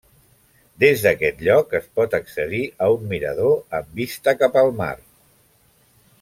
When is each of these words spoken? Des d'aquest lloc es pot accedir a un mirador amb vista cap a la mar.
Des 0.83 1.03
d'aquest 1.07 1.43
lloc 1.47 1.75
es 1.79 1.85
pot 1.99 2.15
accedir 2.21 2.63
a 2.85 2.87
un 2.95 3.05
mirador 3.13 3.55
amb 3.81 3.93
vista 4.01 4.37
cap 4.41 4.59
a 4.63 4.65
la 4.71 4.75
mar. 4.81 4.93